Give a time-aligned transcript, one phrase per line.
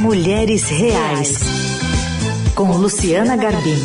[0.00, 1.40] Mulheres Reais,
[2.54, 3.76] com Luciana Garbim.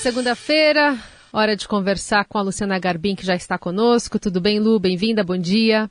[0.00, 0.98] Segunda-feira,
[1.32, 4.18] hora de conversar com a Luciana Garbim, que já está conosco.
[4.18, 4.80] Tudo bem, Lu?
[4.80, 5.88] Bem-vinda, bom dia.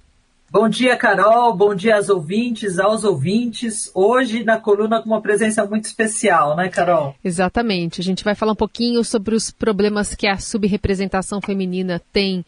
[0.52, 1.56] Bom dia, Carol.
[1.56, 3.90] Bom dia aos ouvintes, aos ouvintes.
[3.96, 7.16] Hoje na coluna com uma presença muito especial, né, Carol?
[7.24, 8.02] Exatamente.
[8.02, 12.46] A gente vai falar um pouquinho sobre os problemas que a subrepresentação feminina tem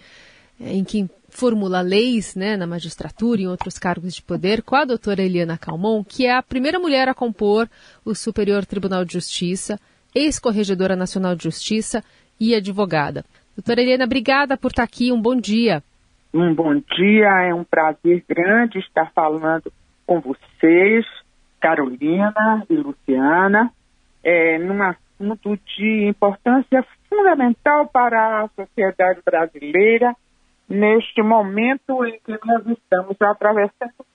[0.60, 4.84] em que formula leis né, na magistratura e em outros cargos de poder, com a
[4.84, 7.70] doutora Eliana Calmon, que é a primeira mulher a compor
[8.04, 9.80] o Superior Tribunal de Justiça,
[10.16, 12.04] ex-corregedora nacional de Justiça
[12.40, 13.24] e advogada.
[13.56, 15.12] Doutora Eliana, obrigada por estar aqui.
[15.12, 15.84] Um bom dia.
[16.34, 19.72] Um bom dia, é um prazer grande estar falando
[20.08, 21.06] com vocês,
[21.60, 23.72] Carolina e Luciana,
[24.24, 30.16] é, num assunto de importância fundamental para a sociedade brasileira,
[30.68, 34.06] neste momento em que nós estamos atravessando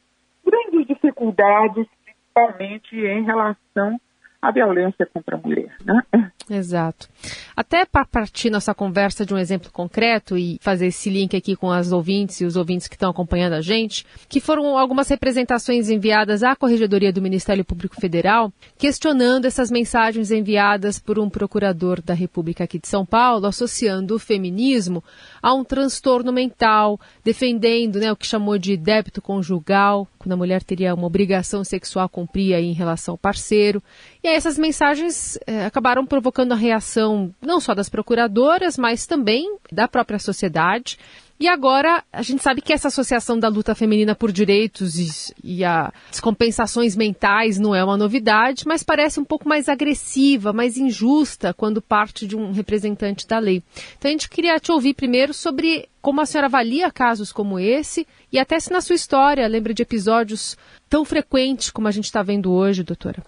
[0.45, 4.01] grandes dificuldades, principalmente em relação
[4.41, 5.75] à violência contra a mulher.
[5.85, 6.32] Né?
[6.51, 7.09] Exato.
[7.57, 11.71] Até para partir nossa conversa de um exemplo concreto e fazer esse link aqui com
[11.71, 16.43] as ouvintes e os ouvintes que estão acompanhando a gente, que foram algumas representações enviadas
[16.43, 22.65] à Corregedoria do Ministério Público Federal, questionando essas mensagens enviadas por um procurador da República
[22.65, 25.03] aqui de São Paulo, associando o feminismo
[25.41, 30.63] a um transtorno mental, defendendo né, o que chamou de débito conjugal, quando a mulher
[30.63, 33.83] teria uma obrigação sexual a cumprir em relação ao parceiro.
[34.23, 39.57] E aí essas mensagens eh, acabaram provocando a reação não só das procuradoras, mas também
[39.71, 40.99] da própria sociedade.
[41.43, 45.65] E agora a gente sabe que essa associação da luta feminina por direitos e, e
[45.65, 51.53] as compensações mentais não é uma novidade, mas parece um pouco mais agressiva, mais injusta
[51.53, 53.61] quando parte de um representante da lei.
[53.99, 58.07] Então a gente queria te ouvir primeiro sobre como a senhora avalia casos como esse
[58.31, 60.57] e até se na sua história lembra de episódios
[60.89, 63.21] tão frequentes como a gente está vendo hoje, doutora.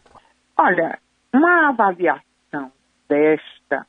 [0.56, 1.00] Olha,
[1.34, 2.33] uma avaliação
[3.14, 3.86] desta.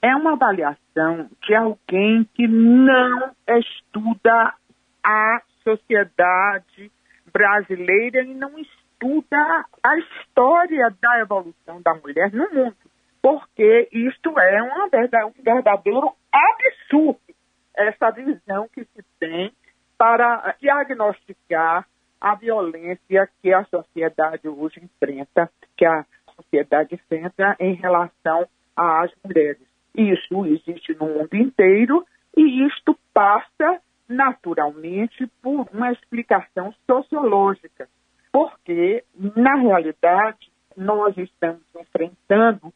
[0.00, 4.54] É uma avaliação de alguém que não estuda
[5.02, 6.90] a sociedade
[7.32, 12.76] brasileira e não estuda a história da evolução da mulher no mundo,
[13.20, 17.20] porque isto é um verdadeiro absurdo,
[17.76, 19.52] essa visão que se tem
[19.98, 21.86] para diagnosticar
[22.20, 26.04] a violência que a sociedade hoje enfrenta, que a
[26.36, 28.46] sociedade enfrenta em relação
[28.76, 29.62] às mulheres.
[29.94, 32.04] Isso existe no mundo inteiro
[32.36, 37.88] e isto passa naturalmente por uma explicação sociológica,
[38.32, 39.04] porque,
[39.36, 42.72] na realidade, nós estamos enfrentando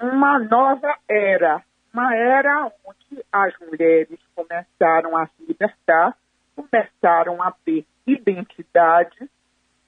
[0.00, 1.62] uma nova era,
[1.92, 6.16] uma era onde as mulheres começaram a se libertar,
[6.54, 9.28] começaram a ter identidade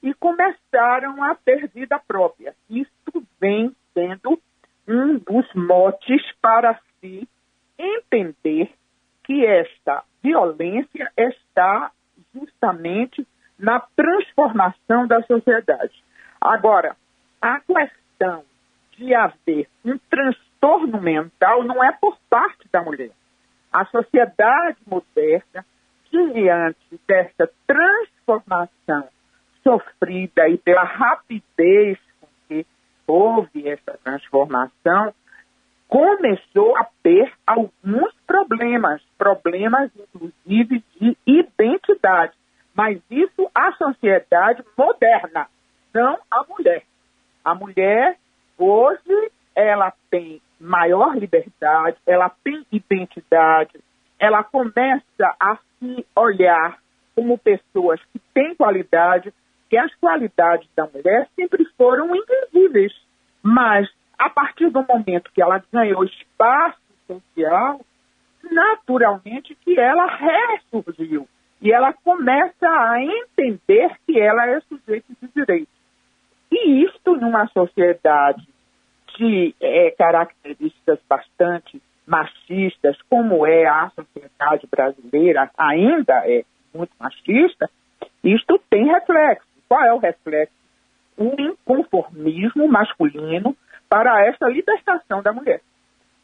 [0.01, 2.55] e começaram a ter vida própria.
[2.69, 4.41] Isso vem sendo
[4.87, 7.27] um dos motes para se
[7.77, 8.71] entender
[9.23, 11.91] que esta violência está
[12.33, 13.25] justamente
[13.57, 16.03] na transformação da sociedade.
[16.39, 16.95] Agora,
[17.41, 18.43] a questão
[18.97, 23.11] de haver um transtorno mental não é por parte da mulher.
[23.71, 25.65] A sociedade moderna,
[26.11, 29.07] diante dessa transformação
[29.63, 31.97] sofrida e pela rapidez
[33.11, 35.13] houve essa transformação,
[35.87, 42.33] começou a ter alguns problemas, problemas inclusive de identidade.
[42.73, 45.47] Mas isso a sociedade moderna,
[45.93, 46.83] não a mulher.
[47.43, 48.17] A mulher,
[48.57, 53.77] hoje, ela tem maior liberdade, ela tem identidade,
[54.17, 56.77] ela começa a se olhar
[57.13, 59.33] como pessoas que têm qualidade,
[59.71, 62.93] que as qualidades da mulher sempre foram invisíveis.
[63.41, 63.89] Mas,
[64.19, 66.77] a partir do momento que ela ganhou espaço
[67.07, 67.79] social,
[68.51, 71.25] naturalmente que ela ressurgiu.
[71.61, 75.73] E ela começa a entender que ela é sujeito de direitos.
[76.51, 78.45] E isto numa sociedade
[79.17, 87.69] de é, características bastante machistas, como é a sociedade brasileira, ainda é muito machista,
[88.21, 89.50] isto tem reflexo.
[89.71, 90.53] Qual é o reflexo?
[91.17, 93.55] Um inconformismo masculino
[93.87, 95.61] para essa libertação da mulher.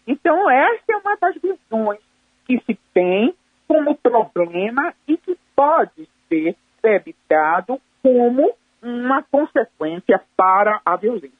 [0.05, 2.01] Então, essa é uma das visões
[2.45, 3.33] que se tem
[3.65, 8.53] como problema e que pode ser evitado como
[8.83, 11.31] uma consequência para a violência.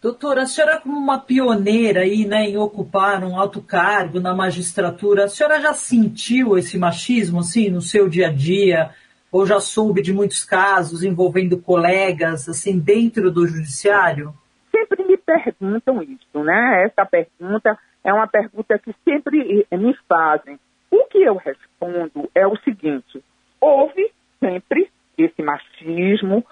[0.00, 5.24] Doutora, a senhora como uma pioneira aí, né, em ocupar um alto cargo na magistratura,
[5.24, 8.94] a senhora já sentiu esse machismo, assim, no seu dia a dia,
[9.32, 14.34] ou já soube de muitos casos envolvendo colegas, assim, dentro do judiciário?
[14.70, 16.84] Sempre me perguntam isso, né?
[16.84, 20.58] Essa pergunta é uma pergunta que sempre me fazem.
[20.90, 23.22] O que eu respondo é o seguinte:
[23.60, 24.10] houve
[24.40, 26.44] sempre esse machismo,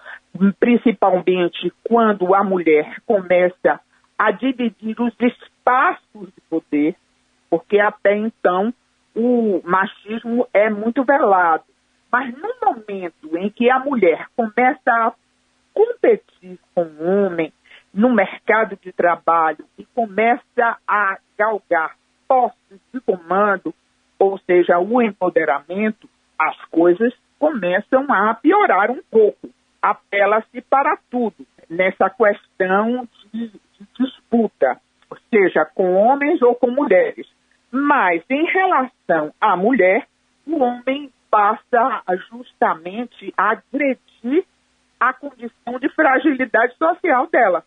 [0.60, 3.80] principalmente quando a mulher começa
[4.18, 6.94] a dividir os espaços de poder,
[7.48, 8.72] porque até então
[9.14, 11.64] o machismo é muito velado.
[12.10, 15.12] Mas no momento em que a mulher começa a
[15.74, 17.52] competir com o homem
[17.92, 21.96] no mercado de trabalho e começa a galgar
[22.26, 23.74] postos de comando,
[24.18, 26.08] ou seja, o empoderamento,
[26.38, 29.48] as coisas começam a piorar um pouco.
[29.80, 34.80] Apela-se para tudo nessa questão de, de disputa,
[35.30, 37.26] seja com homens ou com mulheres.
[37.70, 40.06] Mas em relação à mulher,
[40.46, 44.44] o homem passa justamente a agredir
[44.98, 47.64] a condição de fragilidade social dela.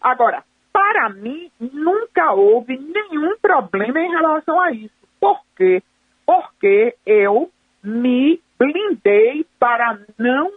[0.00, 4.94] Agora, para mim, nunca houve nenhum problema em relação a isso.
[5.20, 5.82] Por quê?
[6.26, 7.50] Porque eu
[7.82, 10.52] me blindei para não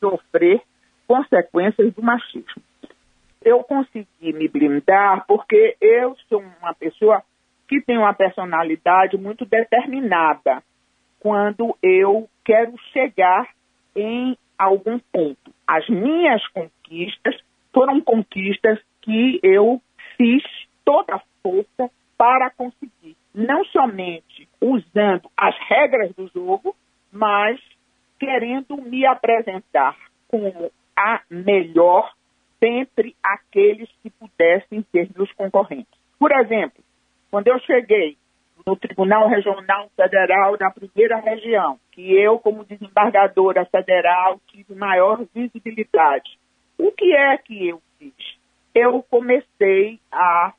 [0.00, 0.60] sofrer
[1.06, 2.62] consequências do machismo.
[3.42, 7.22] Eu consegui me blindar porque eu sou uma pessoa
[7.68, 10.62] que tem uma personalidade muito determinada
[11.20, 13.48] quando eu quero chegar
[13.94, 15.54] em algum ponto.
[15.66, 17.38] As minhas conquistas
[17.72, 19.80] foram conquistas que eu
[20.16, 20.42] fiz
[20.84, 23.16] toda a força para conseguir.
[23.34, 26.74] Não somente usando as regras do jogo,
[27.12, 27.60] mas
[28.18, 29.96] querendo me apresentar
[30.28, 32.12] como a melhor
[32.60, 35.98] dentre aqueles que pudessem ser meus concorrentes.
[36.18, 36.84] Por exemplo,
[37.30, 38.18] quando eu cheguei
[38.70, 46.38] no Tribunal Regional Federal da primeira região, que eu, como desembargadora federal, tive maior visibilidade.
[46.78, 48.14] O que é que eu fiz?
[48.72, 50.54] Eu comecei a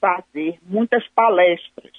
[0.00, 1.92] fazer muitas palestras.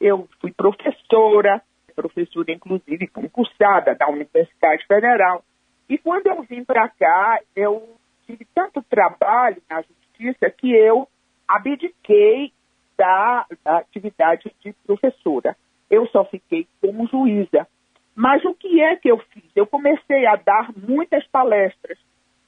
[0.00, 1.62] Eu fui professora,
[1.94, 5.44] professora inclusive concursada da Universidade Federal.
[5.88, 11.06] E quando eu vim para cá, eu tive tanto trabalho na justiça que eu
[11.46, 12.52] abdiquei
[12.96, 15.56] da, da atividade de professora.
[15.90, 17.66] Eu só fiquei como juíza.
[18.14, 19.44] Mas o que é que eu fiz?
[19.54, 21.98] Eu comecei a dar muitas palestras,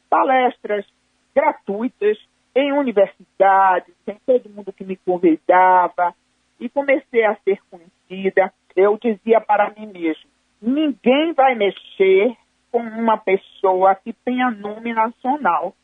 [0.09, 0.87] palestras
[1.35, 2.19] gratuitas
[2.55, 6.15] em universidades, em todo mundo que me convidava,
[6.59, 8.53] e comecei a ser conhecida.
[8.75, 10.29] Eu dizia para mim mesmo:
[10.61, 12.37] ninguém vai mexer
[12.71, 15.75] com uma pessoa que tenha nome nacional.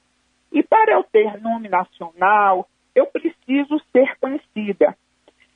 [0.52, 4.96] E para eu ter nome nacional, eu preciso ser conhecida.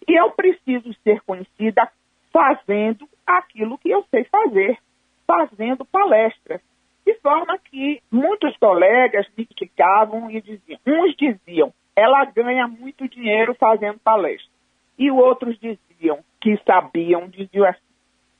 [0.07, 1.91] E eu preciso ser conhecida
[2.33, 4.79] fazendo aquilo que eu sei fazer,
[5.27, 6.61] fazendo palestras.
[7.07, 13.55] De forma que muitos colegas me criticavam e diziam, uns diziam, ela ganha muito dinheiro
[13.55, 14.51] fazendo palestra.
[14.99, 17.81] E outros diziam, que sabiam, diziam assim,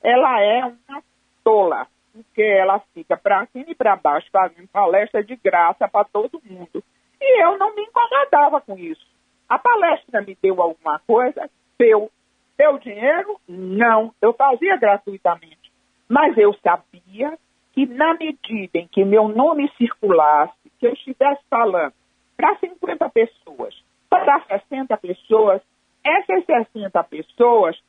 [0.03, 1.03] ela é uma
[1.43, 6.41] tola, porque ela fica para cima e para baixo fazendo palestra de graça para todo
[6.43, 6.83] mundo.
[7.31, 9.05] E eu não me incomodava com isso.
[9.47, 11.47] A palestra me deu alguma coisa?
[11.77, 12.09] Deu.
[12.57, 13.39] Deu dinheiro?
[13.47, 14.11] Não.
[14.19, 15.71] Eu fazia gratuitamente.
[16.09, 17.37] Mas eu sabia
[17.71, 21.93] que na medida em que meu nome circulasse, que eu estivesse falando
[22.35, 25.61] para 50 pessoas, para 60 pessoas,
[26.03, 27.79] essas 60 pessoas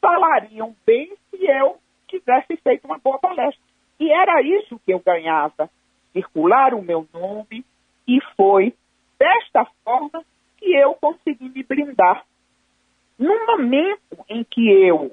[0.00, 1.76] falariam bem se eu
[2.08, 3.60] tivesse feito uma boa palestra.
[4.00, 5.68] E era isso que eu ganhava,
[6.14, 7.62] circular o meu nome,
[8.08, 8.72] e foi
[9.18, 10.24] desta forma
[10.56, 12.24] que eu consegui me blindar.
[13.18, 15.12] No momento em que eu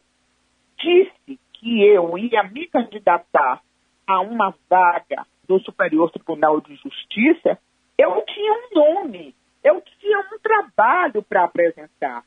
[0.77, 3.61] disse que eu ia me candidatar
[4.05, 7.57] a uma vaga do Superior Tribunal de Justiça,
[7.97, 12.23] eu tinha um nome, eu tinha um trabalho para apresentar.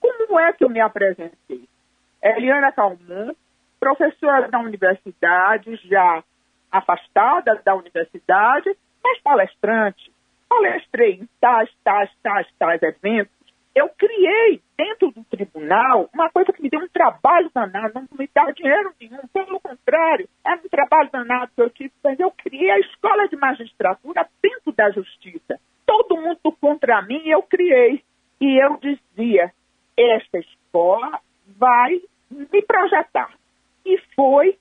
[0.00, 1.66] Como é que eu me apresentei?
[2.22, 3.32] Eliana Calmon,
[3.80, 6.22] professora da universidade, já
[6.70, 10.12] afastada da universidade, mas palestrante.
[10.48, 13.34] Palestrei em tais, tais, tais, tais eventos.
[13.74, 18.30] Eu criei dentro do tribunal uma coisa que me deu um trabalho danado, não me
[18.34, 22.70] dá dinheiro nenhum, pelo contrário, era um trabalho danado que eu tive, mas eu criei
[22.70, 25.60] a escola de magistratura dentro da justiça.
[25.84, 28.02] Todo mundo contra mim eu criei.
[28.40, 29.52] E eu dizia,
[29.96, 31.20] esta escola
[31.58, 32.00] vai
[32.30, 33.32] me projetar.
[33.84, 34.58] E foi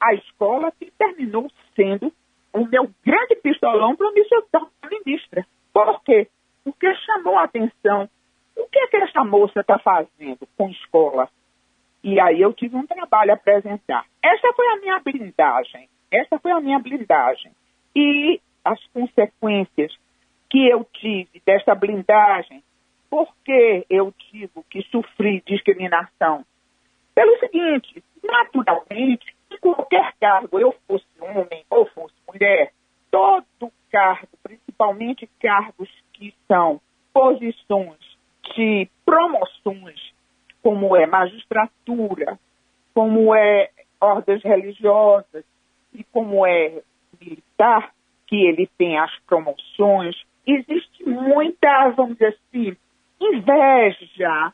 [0.00, 2.12] a escola que terminou sendo
[2.52, 5.46] o meu grande pistolão para me soltar ministra.
[5.72, 6.28] Por quê?
[6.62, 8.08] Porque chamou a atenção.
[8.56, 11.28] O que é que essa moça está fazendo com escola?
[12.02, 14.04] E aí eu tive um trabalho a apresentar.
[14.22, 17.50] Essa foi a minha blindagem essa foi a minha blindagem.
[17.94, 19.92] E as consequências
[20.48, 22.62] que eu tive desta blindagem,
[23.10, 26.44] por que eu digo que sofri discriminação?
[27.14, 32.72] Pelo seguinte, naturalmente, em qualquer cargo, eu fosse homem ou fosse mulher,
[33.10, 36.80] todo cargo, principalmente cargos que são
[37.14, 37.98] posições
[38.54, 40.12] de promoções,
[40.62, 42.38] como é magistratura,
[42.92, 45.44] como é ordens religiosas
[45.94, 46.82] e como é
[47.20, 47.94] militar,
[48.26, 50.16] que ele tem as promoções,
[50.46, 52.76] existe muita, vamos dizer assim,
[53.20, 54.52] inveja,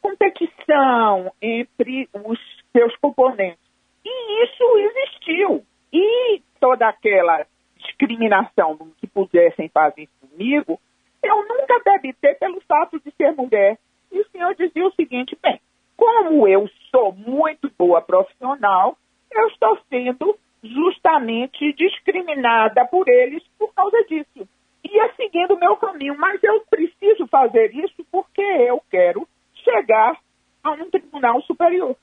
[0.00, 2.38] competição entre os
[2.72, 3.60] seus componentes.
[4.04, 5.64] E isso existiu.
[5.92, 7.46] E toda aquela
[7.76, 10.80] discriminação que pudessem fazer comigo,
[11.22, 13.78] eu nunca debitei pelo fato de ser mulher.
[14.10, 15.60] E o senhor dizia o seguinte: bem,
[15.96, 18.96] como eu sou muito boa profissional,
[19.30, 24.48] eu estou sendo justamente discriminada por eles por causa disso.
[24.84, 30.18] Ia seguindo o meu caminho, mas eu preciso fazer isso porque eu quero chegar
[30.62, 31.96] a um tribunal superior.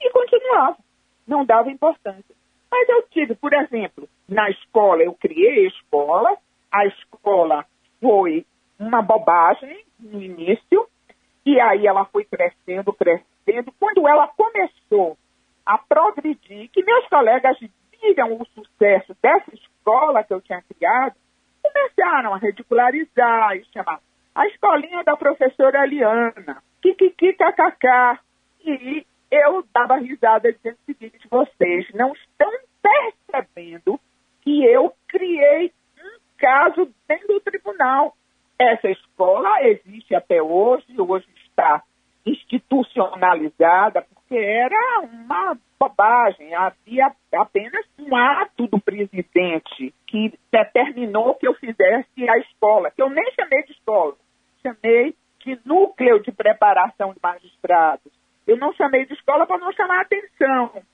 [0.00, 0.78] E continuava,
[1.26, 2.34] não dava importância.
[2.70, 6.36] Mas eu tive, por exemplo, na escola, eu criei a escola,
[6.72, 7.66] a escola
[8.00, 8.46] foi
[8.82, 10.88] uma bobagem no início,
[11.46, 13.72] e aí ela foi crescendo, crescendo.
[13.78, 15.16] Quando ela começou
[15.64, 17.56] a progredir, que meus colegas
[18.00, 21.14] viram o sucesso dessa escola que eu tinha criado,
[21.62, 24.00] começaram a ridicularizar e chamar
[24.34, 28.18] a escolinha da professora Eliana, kikikikakk.
[28.64, 32.50] E eu dava risada dizendo o seguinte, vocês não estão
[32.82, 33.98] percebendo
[34.42, 38.16] que eu criei um caso dentro do tribunal.
[38.62, 41.82] Essa escola existe até hoje, hoje está
[42.24, 46.54] institucionalizada, porque era uma bobagem.
[46.54, 53.10] Havia apenas um ato do presidente que determinou que eu fizesse a escola, que eu
[53.10, 54.14] nem chamei de escola,
[54.62, 58.12] chamei de núcleo de preparação de magistrados.
[58.46, 60.84] Eu não chamei de escola para não chamar atenção.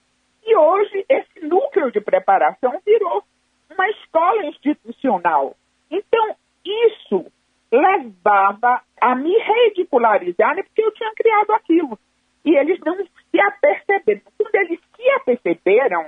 [0.42, 3.22] E hoje esse núcleo de preparação virou
[3.70, 5.54] uma escola institucional.
[5.90, 6.34] Então,
[6.64, 7.30] isso
[7.70, 11.98] levava a me ridicularizar, porque eu tinha criado aquilo.
[12.44, 14.22] E eles não se aperceberam.
[14.36, 16.06] Quando eles se aperceberam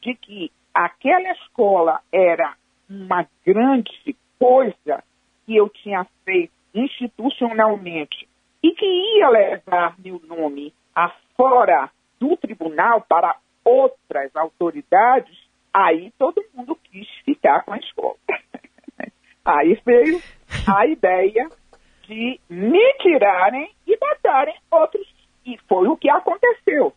[0.00, 2.54] de que aquela escola era
[2.88, 5.02] uma grande coisa
[5.46, 8.28] que eu tinha feito institucionalmente
[8.62, 8.86] e que
[9.18, 15.36] ia levar meu nome afora do tribunal para outras autoridades,
[15.72, 18.16] aí todo mundo quis ficar com a escola.
[19.44, 20.20] aí veio
[20.66, 21.48] a ideia
[22.06, 25.06] de me tirarem e botarem outros.
[25.44, 26.92] E foi o que aconteceu.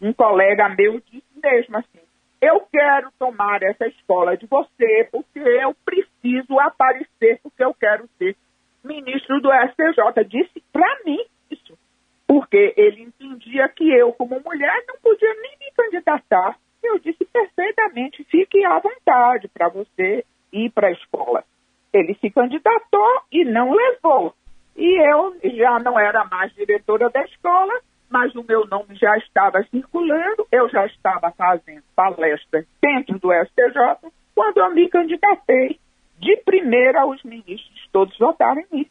[0.00, 2.00] Um colega meu disse mesmo assim:
[2.40, 8.34] eu quero tomar essa escola de você porque eu preciso aparecer, porque eu quero ser
[8.82, 10.24] ministro do STJ.
[10.26, 11.18] Disse para mim
[11.50, 11.78] isso.
[12.26, 16.56] Porque ele entendia que eu, como mulher, não podia nem me candidatar.
[16.82, 21.44] Eu disse perfeitamente: fique à vontade para você ir para a escola.
[21.92, 24.34] Ele se candidatou e não levou.
[24.76, 27.72] E eu já não era mais diretora da escola,
[28.08, 34.10] mas o meu nome já estava circulando, eu já estava fazendo palestras dentro do STJ,
[34.34, 35.78] quando eu me candidatei,
[36.18, 38.86] de primeira os ministros todos votaram em mim.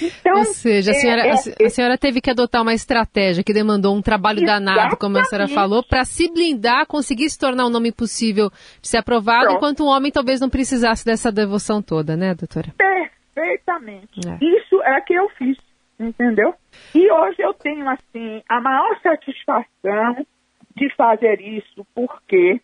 [0.00, 3.52] Então, Ou seja, a senhora, é, é, a senhora, teve que adotar uma estratégia que
[3.52, 7.70] demandou um trabalho danado, como a senhora falou, para se blindar, conseguir se tornar um
[7.70, 9.56] nome possível de ser aprovado, Pronto.
[9.56, 12.72] enquanto um homem talvez não precisasse dessa devoção toda, né, doutora?
[12.76, 14.20] Perfeitamente.
[14.26, 14.44] É.
[14.44, 15.58] Isso é que eu fiz,
[15.98, 16.54] entendeu?
[16.94, 20.26] E hoje eu tenho, assim, a maior satisfação
[20.76, 22.60] de fazer isso, porque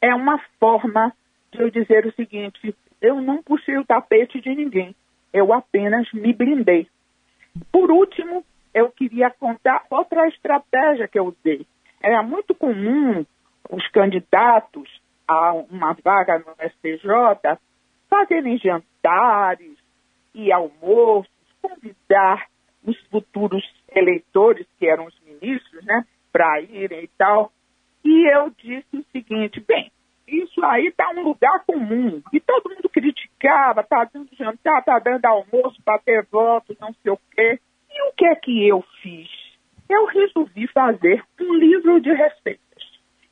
[0.00, 1.12] é uma forma
[1.52, 4.94] de eu dizer o seguinte: eu não puxei o tapete de ninguém
[5.32, 6.86] eu apenas me blindei.
[7.72, 11.66] Por último, eu queria contar outra estratégia que eu usei.
[12.00, 13.24] Era muito comum
[13.70, 14.88] os candidatos
[15.26, 17.58] a uma vaga no STJ
[18.08, 19.76] fazerem jantares
[20.34, 21.30] e almoços,
[21.60, 22.46] convidar
[22.84, 27.52] os futuros eleitores, que eram os ministros, né, para irem e tal.
[28.04, 29.90] E eu disse o seguinte: bem,
[30.28, 32.20] isso aí está um lugar comum.
[32.32, 37.12] E todo mundo criticava, está dando jantar, está dando almoço para ter voto, não sei
[37.12, 37.60] o quê.
[37.90, 39.28] E o que é que eu fiz?
[39.88, 42.62] Eu resolvi fazer um livro de receitas.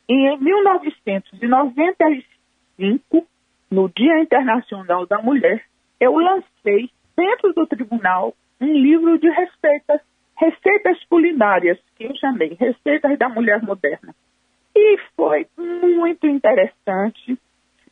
[0.09, 3.27] E em 1995,
[3.71, 5.63] no Dia Internacional da Mulher,
[6.01, 10.01] eu lancei dentro do tribunal um livro de receitas,
[10.37, 14.15] receitas culinárias, que eu chamei Receitas da Mulher Moderna.
[14.79, 17.39] E foi muito interessante,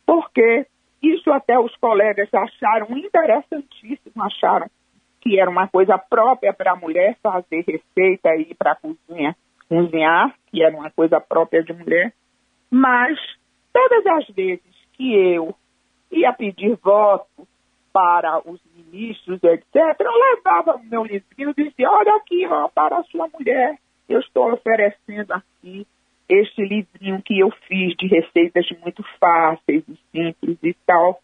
[0.05, 0.67] porque
[1.01, 4.69] isso até os colegas acharam interessantíssimo, acharam
[5.19, 9.35] que era uma coisa própria para a mulher fazer receita e ir para a cozinha
[9.67, 12.13] cozinhar, que era uma coisa própria de mulher.
[12.69, 13.17] Mas
[13.73, 14.61] todas as vezes
[14.93, 15.55] que eu
[16.11, 17.47] ia pedir voto
[17.91, 22.97] para os ministros, etc., eu levava o meu livrinho e dizia, olha aqui, ó, para
[22.97, 23.75] a sua mulher,
[24.07, 25.87] eu estou oferecendo aqui
[26.27, 31.21] este livrinho que eu fiz de receitas muito fáceis e simples e tal.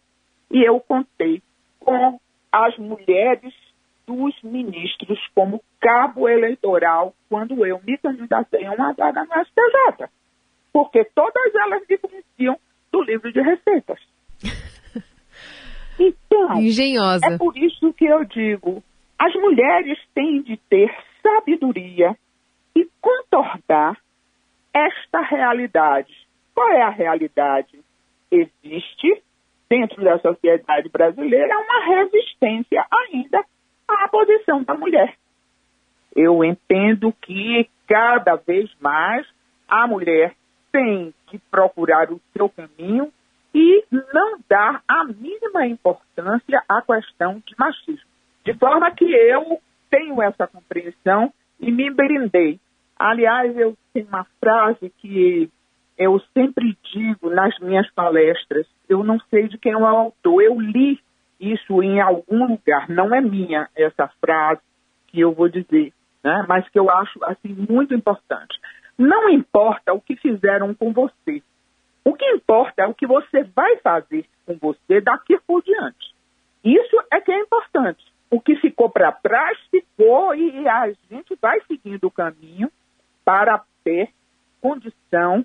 [0.50, 1.42] E eu contei
[1.80, 2.18] com
[2.50, 3.54] as mulheres
[4.06, 10.08] dos ministros como cabo eleitoral quando eu me candidatei a uma vaga no STJ.
[10.72, 12.58] Porque todas elas me conheciam
[12.90, 13.98] do livro de receitas.
[15.98, 17.26] Então, Engenhosa.
[17.26, 18.82] é por isso que eu digo,
[19.18, 20.90] as mulheres têm de ter
[21.22, 22.16] sabedoria
[22.74, 23.98] e contornar
[24.72, 26.12] esta realidade.
[26.54, 27.78] Qual é a realidade?
[28.30, 29.22] Existe,
[29.68, 33.44] dentro da sociedade brasileira, uma resistência ainda
[33.88, 35.14] à posição da mulher.
[36.14, 39.26] Eu entendo que cada vez mais
[39.68, 40.34] a mulher
[40.70, 43.12] tem que procurar o seu caminho
[43.54, 48.08] e não dar a mínima importância à questão de machismo.
[48.44, 49.60] De forma que eu
[49.90, 52.58] tenho essa compreensão e me brindei.
[52.98, 55.50] Aliás, eu tenho uma frase que
[55.98, 60.60] eu sempre digo nas minhas palestras, eu não sei de quem é o autor, eu
[60.60, 61.00] li
[61.38, 64.60] isso em algum lugar, não é minha essa frase
[65.08, 66.44] que eu vou dizer, né?
[66.48, 68.58] mas que eu acho assim muito importante.
[68.96, 71.42] Não importa o que fizeram com você,
[72.04, 76.14] o que importa é o que você vai fazer com você daqui por diante.
[76.64, 78.04] Isso é que é importante.
[78.30, 82.70] O que ficou para trás ficou e a gente vai seguindo o caminho
[83.32, 84.10] para ter
[84.60, 85.42] condição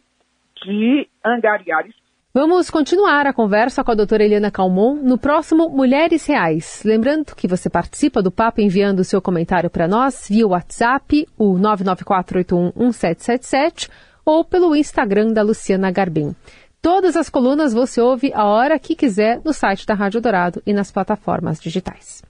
[0.62, 1.98] de angariar isso.
[2.34, 6.83] Vamos continuar a conversa com a doutora Eliana Calmon no próximo Mulheres Reais.
[6.83, 11.53] Lembrando que você participa do papo enviando o seu comentário para nós via WhatsApp, o
[11.53, 13.90] 994811777
[14.25, 16.35] ou pelo Instagram da Luciana Garbim.
[16.81, 20.74] Todas as colunas você ouve a hora que quiser no site da Rádio Dourado e
[20.74, 22.22] nas plataformas digitais.